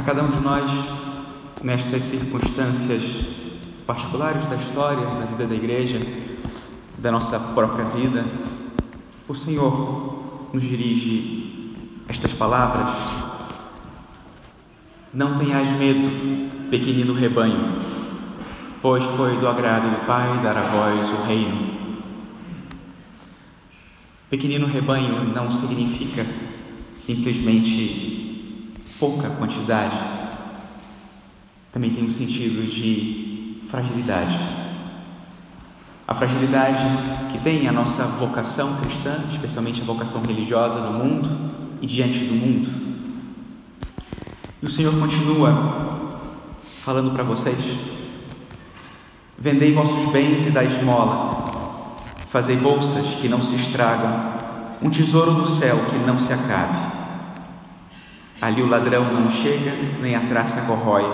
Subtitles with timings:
[0.00, 0.70] a cada um de nós,
[1.62, 3.02] nestas circunstâncias
[3.86, 6.00] particulares da história, da vida da igreja,
[6.96, 8.24] da nossa própria vida,
[9.28, 11.74] o Senhor nos dirige
[12.08, 12.88] estas palavras.
[15.12, 16.08] Não tenhais medo,
[16.70, 17.82] pequenino rebanho,
[18.80, 21.78] pois foi do agrado do Pai dar a vós o reino.
[24.30, 26.24] Pequenino rebanho não significa
[26.96, 28.29] simplesmente
[29.00, 29.98] pouca quantidade,
[31.72, 34.38] também tem um sentido de fragilidade.
[36.06, 36.86] A fragilidade
[37.32, 41.50] que tem a nossa vocação cristã, especialmente a vocação religiosa no mundo
[41.82, 42.70] e diante do mundo.
[44.62, 46.20] E o Senhor continua
[46.84, 47.90] falando para vocês
[49.42, 51.46] Vendei vossos bens e dai esmola.
[52.28, 54.34] Fazei bolsas que não se estragam,
[54.82, 56.99] um tesouro no céu que não se acabe.
[58.40, 61.04] Ali o ladrão não chega, nem a traça corrói,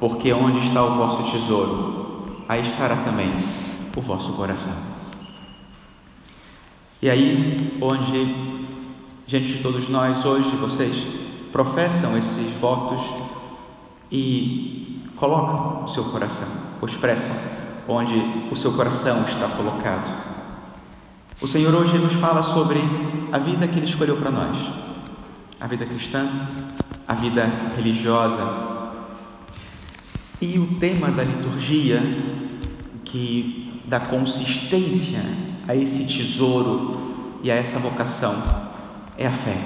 [0.00, 3.32] porque onde está o vosso tesouro, aí estará também
[3.96, 4.74] o vosso coração.
[7.00, 8.34] E aí, onde,
[9.26, 11.06] diante de todos nós, hoje, vocês
[11.52, 13.00] professam esses votos
[14.10, 16.48] e colocam o seu coração
[16.80, 17.32] ou expressam
[17.88, 18.16] onde
[18.50, 20.10] o seu coração está colocado.
[21.40, 22.80] O Senhor hoje nos fala sobre
[23.30, 24.56] a vida que Ele escolheu para nós,
[25.60, 26.28] a vida cristã,
[27.06, 27.44] a vida
[27.76, 28.42] religiosa.
[30.40, 32.00] E o tema da liturgia
[33.04, 35.20] que dá consistência
[35.66, 38.34] a esse tesouro e a essa vocação
[39.16, 39.56] é a fé.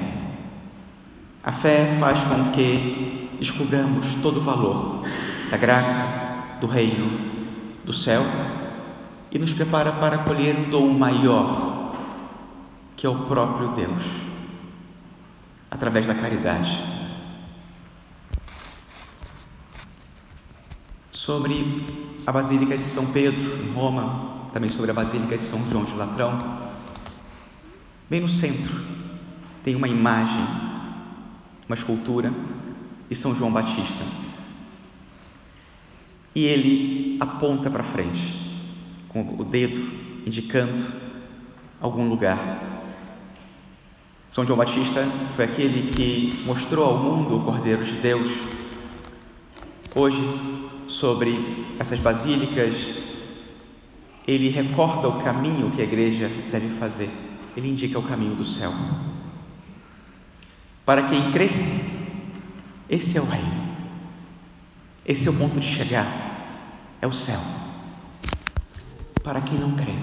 [1.42, 5.02] A fé faz com que descobramos todo o valor
[5.50, 6.02] da graça,
[6.60, 7.30] do reino
[7.84, 8.22] do céu
[9.32, 11.94] e nos prepara para acolher o dom maior,
[12.96, 14.02] que é o próprio Deus,
[15.70, 16.82] através da caridade.
[21.10, 21.84] Sobre
[22.26, 25.94] a Basílica de São Pedro, em Roma, também sobre a Basílica de São João de
[25.94, 26.58] Latrão,
[28.08, 28.74] bem no centro
[29.62, 30.42] tem uma imagem,
[31.66, 32.32] uma escultura
[33.08, 34.02] de São João Batista
[36.34, 38.38] e ele aponta para frente,
[39.08, 39.80] com o dedo
[40.26, 40.84] indicando
[41.80, 42.82] algum lugar.
[44.30, 45.04] São João Batista
[45.34, 48.30] foi aquele que mostrou ao mundo o Cordeiro de Deus.
[49.92, 50.22] Hoje,
[50.86, 52.94] sobre essas basílicas,
[54.28, 57.10] ele recorda o caminho que a igreja deve fazer.
[57.56, 58.72] Ele indica o caminho do céu.
[60.86, 61.50] Para quem crê,
[62.88, 63.60] esse é o reino.
[65.04, 66.08] Esse é o ponto de chegada,
[67.02, 67.40] é o céu.
[69.24, 69.96] Para quem não crê,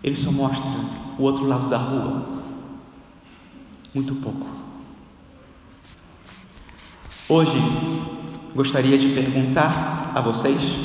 [0.00, 0.70] ele só mostra
[1.18, 2.45] o outro lado da rua,
[3.96, 4.46] muito pouco.
[7.26, 7.58] Hoje
[8.54, 10.78] gostaria de perguntar a vocês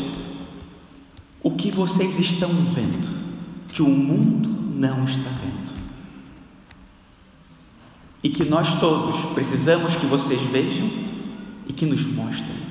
[1.43, 3.09] o que vocês estão vendo
[3.67, 5.71] que o mundo não está vendo.
[8.23, 10.89] E que nós todos precisamos que vocês vejam
[11.67, 12.61] e que nos mostrem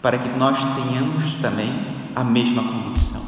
[0.00, 1.72] para que nós tenhamos também
[2.14, 3.22] a mesma convicção.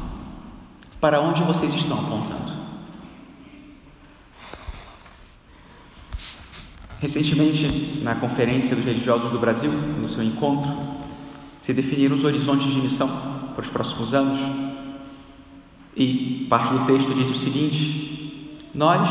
[1.00, 2.51] Para onde vocês estão apontando?
[7.02, 10.70] Recentemente, na Conferência dos Religiosos do Brasil, no seu encontro,
[11.58, 13.08] se definiram os horizontes de missão
[13.56, 14.38] para os próximos anos.
[15.96, 19.10] E parte do texto diz o seguinte: Nós,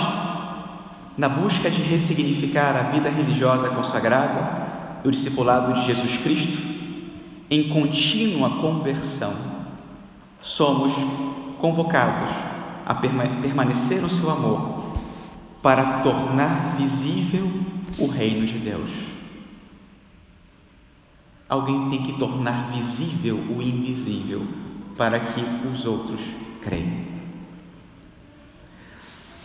[1.17, 6.59] na busca de ressignificar a vida religiosa consagrada do discipulado de Jesus Cristo,
[7.49, 9.33] em contínua conversão,
[10.39, 10.93] somos
[11.59, 12.29] convocados
[12.85, 14.95] a permanecer no seu amor
[15.61, 18.89] para tornar visível o reino de Deus.
[21.47, 24.45] Alguém tem que tornar visível o invisível
[24.97, 26.21] para que os outros
[26.61, 27.11] creiam.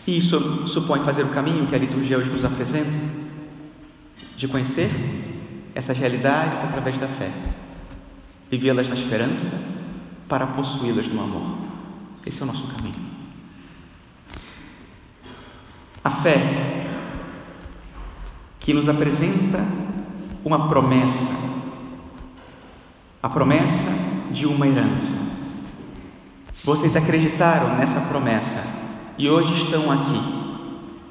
[0.07, 3.27] Isso supõe fazer o caminho que a liturgia hoje nos apresenta,
[4.37, 4.91] de conhecer
[5.75, 7.33] essas realidades através da fé
[8.51, 9.53] vivê-las na esperança
[10.29, 11.59] para possuí-las no amor.
[12.25, 12.95] Esse é o nosso caminho.
[16.03, 16.76] A fé
[18.67, 19.65] que nos apresenta
[20.45, 21.31] uma promessa,
[23.23, 23.89] a promessa
[24.33, 25.17] de uma herança.
[26.65, 28.61] Vocês acreditaram nessa promessa
[29.17, 30.21] e hoje estão aqui,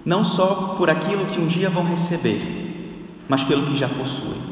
[0.06, 4.46] não só por aquilo que um dia vão receber, mas pelo que já possuem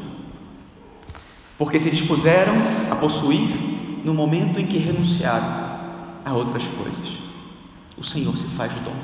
[1.56, 2.54] porque se dispuseram
[2.90, 3.48] a possuir
[4.04, 5.46] no momento em que renunciaram
[6.24, 7.18] a outras coisas.
[7.96, 8.96] O Senhor se faz dom.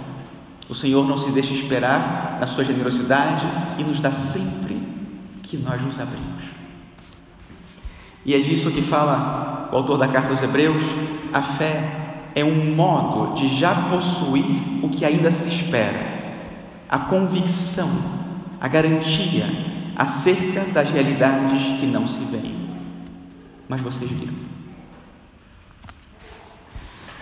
[0.70, 3.44] O Senhor não se deixa esperar na sua generosidade
[3.76, 4.80] e nos dá sempre
[5.42, 6.44] que nós nos abrimos.
[8.24, 10.84] E é disso que fala o autor da carta aos Hebreus:
[11.32, 16.38] a fé é um modo de já possuir o que ainda se espera,
[16.88, 17.90] a convicção,
[18.60, 19.46] a garantia
[19.96, 22.54] acerca das realidades que não se veem.
[23.68, 24.34] Mas vocês viram.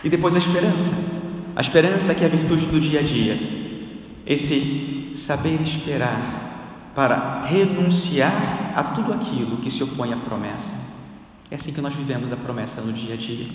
[0.05, 1.18] E depois a esperança.
[1.59, 3.37] A esperança que é a virtude do dia a dia.
[4.25, 10.73] Esse saber esperar para renunciar a tudo aquilo que se opõe à promessa.
[11.51, 13.49] É assim que nós vivemos a promessa no dia a dia.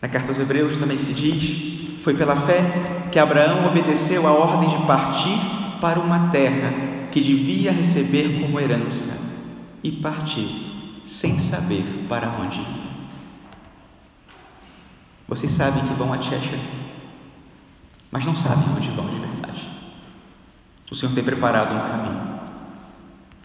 [0.00, 4.68] Na carta aos Hebreus também se diz: foi pela fé que Abraão obedeceu a ordem
[4.68, 5.36] de partir
[5.80, 6.72] para uma terra
[7.10, 9.18] que devia receber como herança
[9.82, 10.48] e partiu
[11.04, 12.91] sem saber para onde.
[15.32, 16.60] Vocês sabem que vão a Cheshire
[18.10, 19.70] mas não sabem onde vão de verdade.
[20.90, 22.40] O Senhor tem preparado um caminho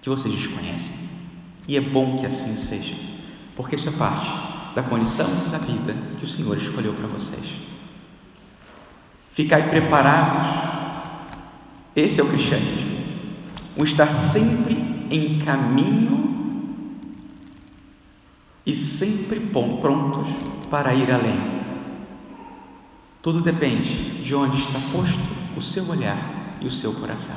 [0.01, 0.93] que vocês desconhecem,
[1.65, 2.93] e é bom que assim seja,
[3.55, 4.29] porque isso é parte
[4.75, 7.53] da condição da vida que o Senhor escolheu para vocês.
[9.29, 10.45] Ficai preparados,
[11.95, 12.97] esse é o cristianismo,
[13.77, 16.67] um estar sempre em caminho
[18.65, 20.27] e sempre prontos
[20.69, 21.56] para ir além
[23.27, 25.19] tudo depende de onde está posto
[25.57, 26.17] o seu olhar
[26.61, 27.35] e o seu coração.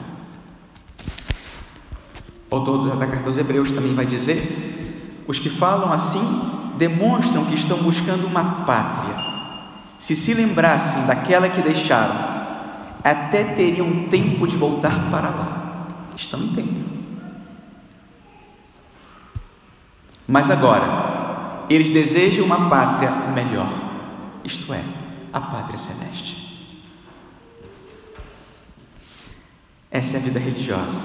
[2.48, 6.22] O autor da carta aos Hebreus também vai dizer: os que falam assim
[6.78, 9.16] demonstram que estão buscando uma pátria.
[9.98, 12.14] Se se lembrassem daquela que deixaram,
[13.02, 15.88] até teriam tempo de voltar para lá.
[16.14, 16.84] Estão em tempo.
[20.28, 23.68] Mas agora, eles desejam uma pátria melhor,
[24.44, 24.84] isto é,
[25.32, 26.50] a pátria celeste.
[29.90, 31.00] Essa é a vida religiosa.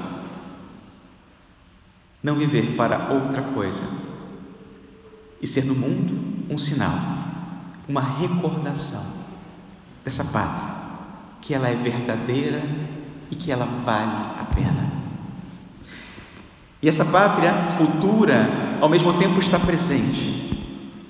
[2.21, 3.85] Não viver para outra coisa
[5.41, 6.97] e ser no mundo um sinal,
[7.87, 9.03] uma recordação
[10.03, 10.69] dessa pátria,
[11.41, 12.61] que ela é verdadeira
[13.29, 14.91] e que ela vale a pena.
[16.81, 20.45] E essa pátria futura, ao mesmo tempo, está presente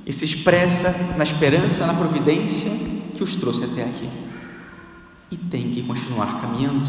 [0.06, 2.72] e se expressa na esperança, na providência
[3.16, 4.10] que os trouxe até aqui.
[5.32, 6.88] E tem que continuar caminhando.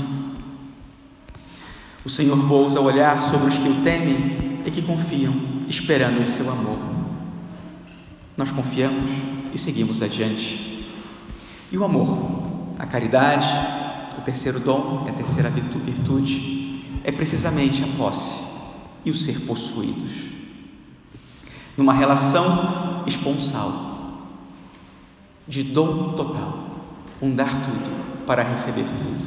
[2.05, 5.35] O Senhor pousa o olhar sobre os que o temem e que confiam,
[5.69, 6.79] esperando em seu amor.
[8.37, 9.11] Nós confiamos
[9.53, 10.87] e seguimos adiante.
[11.73, 12.19] E o amor,
[12.79, 13.47] a caridade,
[14.19, 18.43] o terceiro dom, a terceira virtude, é precisamente a posse
[19.05, 20.31] e o ser possuídos.
[21.77, 23.86] Numa relação esponsal,
[25.49, 26.59] de dom total,
[27.23, 29.27] um dar tudo para receber tudo.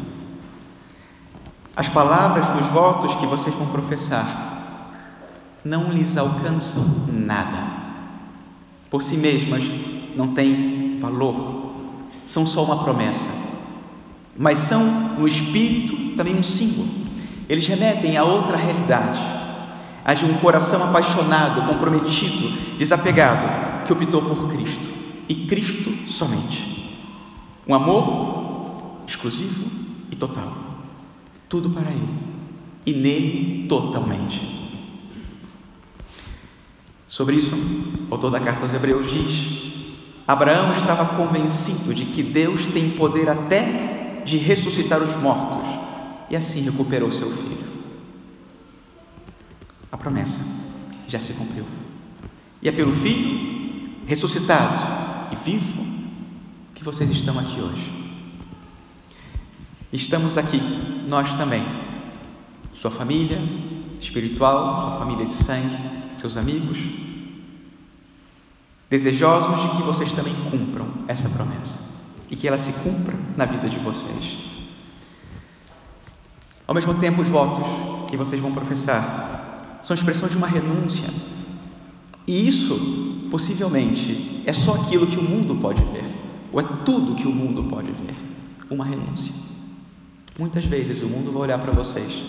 [1.75, 4.92] As palavras dos votos que vocês vão professar
[5.63, 7.80] não lhes alcançam nada.
[8.89, 9.63] Por si mesmas
[10.16, 11.74] não têm valor,
[12.25, 13.30] são só uma promessa,
[14.38, 14.83] mas são
[15.18, 16.89] no espírito também um símbolo.
[17.48, 19.19] Eles remetem a outra realidade,
[20.04, 24.99] a de um coração apaixonado, comprometido, desapegado, que optou por Cristo
[25.30, 26.98] e Cristo somente.
[27.68, 29.64] Um amor exclusivo
[30.12, 30.52] e total.
[31.48, 32.10] Tudo para Ele
[32.86, 34.58] e nele totalmente.
[37.08, 39.51] Sobre isso, o autor da carta aos Hebreus diz:
[40.27, 45.68] Abraão estava convencido de que Deus tem poder até de ressuscitar os mortos
[46.30, 47.70] e assim recuperou seu filho.
[49.92, 50.42] A promessa
[51.08, 51.65] já se cumpriu.
[52.62, 54.99] E é pelo filho ressuscitado
[55.31, 55.86] e vivo
[56.74, 57.91] que vocês estão aqui hoje.
[59.91, 60.62] Estamos aqui,
[61.07, 61.65] nós também,
[62.74, 63.41] sua família
[64.00, 65.77] espiritual, sua família de sangue,
[66.17, 66.77] seus amigos,
[68.89, 71.79] desejosos de que vocês também cumpram essa promessa
[72.29, 74.38] e que ela se cumpra na vida de vocês.
[76.67, 77.65] Ao mesmo tempo, os votos
[78.09, 81.09] que vocês vão professar são expressão de uma renúncia,
[82.27, 86.05] e isso possivelmente é só aquilo que o mundo pode ver,
[86.51, 88.15] ou é tudo que o mundo pode ver
[88.69, 89.33] uma renúncia.
[90.38, 92.24] Muitas vezes o mundo vai olhar para vocês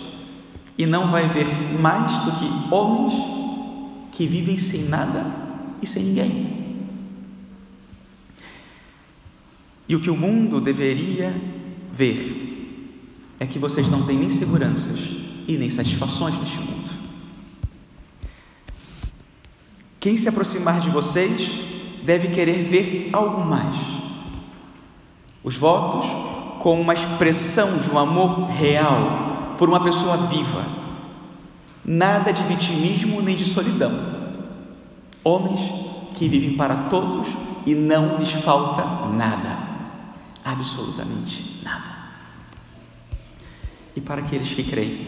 [0.77, 1.45] e não vai ver
[1.79, 3.13] mais do que homens
[4.11, 5.25] que vivem sem nada
[5.81, 6.61] e sem ninguém.
[9.87, 11.33] E o que o mundo deveria
[11.93, 12.49] ver
[13.39, 14.99] é que vocês não têm nem seguranças
[15.47, 16.80] e nem satisfações neste mundo.
[20.01, 21.61] Quem se aproximar de vocês
[22.03, 23.77] deve querer ver algo mais.
[25.43, 26.03] Os votos,
[26.59, 30.65] com uma expressão de um amor real, por uma pessoa viva.
[31.85, 33.91] Nada de vitimismo nem de solidão.
[35.23, 35.61] Homens
[36.15, 37.27] que vivem para todos
[37.67, 39.55] e não lhes falta nada,
[40.43, 41.95] absolutamente nada.
[43.95, 45.05] E para aqueles que creem,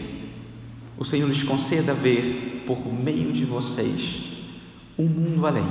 [0.96, 4.33] o Senhor lhes conceda ver por meio de vocês
[4.98, 5.66] um mundo além,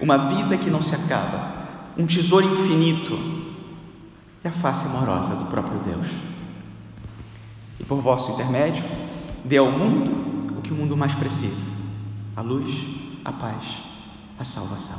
[0.00, 1.66] uma vida que não se acaba,
[1.96, 3.18] um tesouro infinito
[4.44, 6.06] e a face amorosa do próprio Deus.
[7.80, 8.84] E por vosso intermédio,
[9.44, 11.66] dê ao mundo o que o mundo mais precisa:
[12.34, 12.86] a luz,
[13.24, 13.82] a paz,
[14.38, 14.98] a salvação.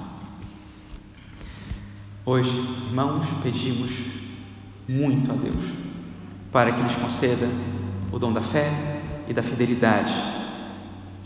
[2.25, 2.51] Hoje,
[2.87, 3.91] irmãos, pedimos
[4.87, 5.87] muito a Deus
[6.51, 7.47] para que lhes conceda
[8.11, 10.13] o dom da fé e da fidelidade,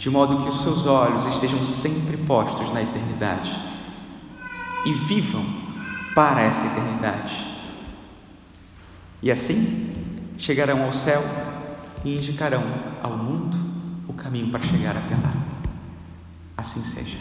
[0.01, 3.51] de modo que os seus olhos estejam sempre postos na eternidade
[4.83, 5.45] e vivam
[6.15, 7.45] para essa eternidade.
[9.21, 9.93] E assim
[10.39, 11.23] chegarão ao céu
[12.03, 12.63] e indicarão
[13.03, 13.55] ao mundo
[14.07, 15.35] o caminho para chegar até lá.
[16.57, 17.19] Assim seja.